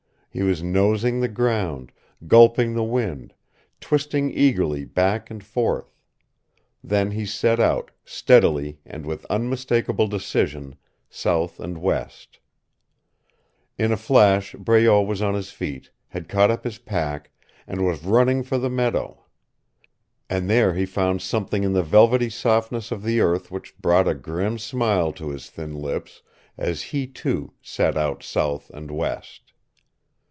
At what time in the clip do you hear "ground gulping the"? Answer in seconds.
1.27-2.85